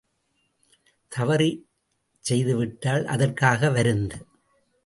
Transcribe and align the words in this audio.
தவறிச் 1.11 1.61
செய்துவிட்டால், 2.25 3.05
அதற்காக 3.05 3.69
வருந்து! 3.69 4.19